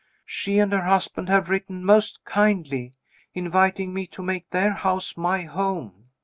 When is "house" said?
4.73-5.15